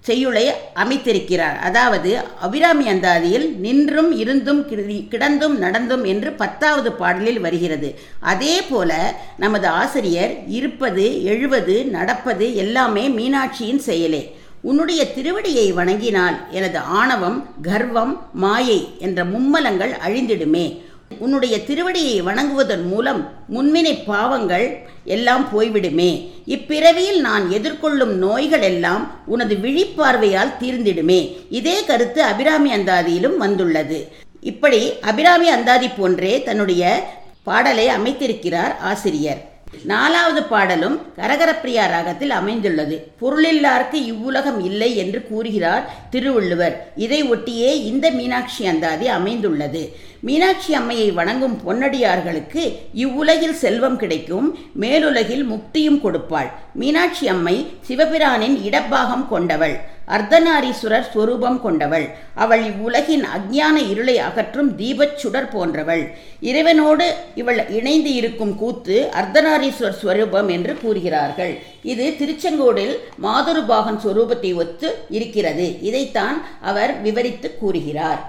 செய்யுளை 0.00 0.50
அமைத்திருக்கிறார். 0.74 1.58
அதாவது 1.58 2.18
அபிராமி 2.40 2.88
அந்தாதியில் 2.88 3.56
நின்றும் 3.56 4.18
இருந்தும் 4.18 4.68
கிரி- 4.68 5.08
கிடந்தும் 5.08 5.56
நடந்தும் 5.58 6.04
என்று 6.04 6.32
பத்தாவது 6.32 6.92
பாடலில் 6.92 7.40
வருகிறது. 7.40 7.98
அதே 8.20 8.62
போல 8.62 9.14
நமது 9.36 9.68
ஆசிரியர் 9.68 10.36
இருப்பது 10.48 11.24
எழுவது 11.24 11.84
நடப்பது 11.84 12.54
எல்லாமே 12.54 13.08
மீனாட்சியின் 13.08 13.76
செயலே. 13.76 14.38
உன்னுடைய 14.60 15.06
திருவடியை 15.16 15.72
வணங்கினால் 15.72 16.36
எனது 16.50 16.78
ஆணவம் 16.78 17.54
கர்வம் 17.62 18.30
மாயை 18.32 18.88
என்ற 18.98 19.24
மும்மலங்கள் 19.24 19.92
அழிந்திடுமே. 20.06 20.89
உன்னுடைய 21.18 21.58
திருவடியை 21.58 22.16
வணங்குவதன் 22.22 22.84
மூலம் 22.88 23.20
முன்வினை 23.54 23.94
பாவங்கள் 24.06 24.78
எல்லாம் 25.04 25.44
போய்விடுமே. 25.52 26.10
இப்பிறவியில் 26.46 27.20
நான் 27.20 27.50
எதிர்கொள்ளும் 27.50 28.14
நோய்கள் 28.24 28.60
எல்லாம் 28.60 29.22
உனது 29.26 29.54
விழிப்பார்வையால் 29.54 30.56
தீர்ந்திடுமே. 30.60 31.20
இதே 31.50 31.84
கருத்து 31.84 32.22
அபிராமி 32.22 32.72
அந்தாதியிலும் 32.72 33.36
வந்துள்ளது. 33.36 34.08
இப்படி 34.40 34.92
அபிராமி 35.00 35.48
அந்தாதி 35.48 35.88
போன்றே 35.88 36.42
தன்னுடைய 36.42 37.02
பாடலை 37.42 37.88
அமைத்திருக்கிறார் 37.88 38.76
ஆசிரியர். 38.78 39.48
நாலாவது 39.84 40.42
பாடலும் 40.42 40.96
கரகரப்பிரியா 41.16 41.84
ராகத்தில் 41.88 42.30
அமைந்துள்ளது. 42.30 42.96
பொருளில்லார்க்கு 43.20 43.98
இவ்வுலகம் 44.12 44.64
இல்லை 44.64 44.96
என்று 44.96 45.26
கூறுகிறார் 45.28 45.84
திருவள்ளுவர். 46.10 46.92
இதை 46.96 47.20
ஒட்டியே 47.32 47.70
இந்த 47.90 48.10
மீனாட்சி 48.10 48.66
அந்தாதி 48.66 49.08
அமைந்துள்ளது. 49.08 49.82
மீனாட்சி 50.26 50.72
அம்மையை 50.78 51.12
வணங்கும் 51.18 51.54
பொன்னடியார்களுக்கு 51.66 52.62
இவ்வுலகில் 53.02 53.54
செல்வம் 53.54 53.96
கிடைக்கும் 53.96 54.48
மேலுலகில் 54.82 55.44
முக்தியும் 55.52 56.00
கொடுப்பாள். 56.02 56.50
மீனாட்சி 56.80 57.28
அம்மை 57.28 57.54
சிவபிரானின் 57.88 58.56
இடப்பாகம் 58.68 59.24
கொண்டவள். 59.28 59.76
அர்த்தநாரீஸ்வரர் 60.16 61.06
ஸ்வரூபம் 61.12 61.60
கொண்டவள். 61.60 62.06
அவள் 62.34 62.62
இவ்வுலகின் 62.70 63.24
அஜ்ஞான 63.36 63.76
இருளை 63.92 64.18
அகற்றும் 64.18 64.70
தீபச் 64.80 65.16
சுடர் 65.16 65.48
போன்றவள். 65.48 66.02
இறைவனோடு 66.42 67.06
இவள் 67.34 67.60
இணைந்து 67.78 68.12
இருக்கும் 68.14 68.54
கூத்து 68.62 68.96
அர்த்தநாரீஸ்வரர் 69.20 69.98
ஸ்வரூபம் 70.00 70.48
என்று 70.48 70.74
கூறுகிறார்கள். 70.82 71.54
இது 71.82 72.08
திருச்செங்கோடில் 72.20 72.94
மாதுருபாகன் 73.26 74.02
ஸ்வரூபத்தை 74.04 74.52
ஒத்து 74.64 74.90
இருக்கிறது. 75.10 75.68
இதைத்தான் 75.90 76.38
அவர் 76.62 76.94
விவரித்து 77.00 77.50
கூறுகிறார். 77.62 78.20